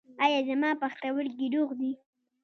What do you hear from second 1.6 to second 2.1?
دي؟